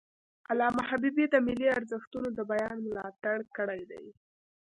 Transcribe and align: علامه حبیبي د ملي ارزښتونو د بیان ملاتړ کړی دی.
علامه 0.49 0.81
حبیبي 0.89 1.25
د 1.29 1.35
ملي 1.47 1.67
ارزښتونو 1.77 2.27
د 2.37 2.39
بیان 2.51 2.77
ملاتړ 2.87 3.37
کړی 3.57 3.81
دی. 3.91 4.05